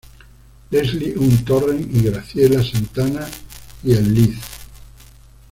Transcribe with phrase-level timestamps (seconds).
[0.71, 3.29] Leslie Ung Torrens, Graciela Santana
[3.83, 4.35] y el Lic.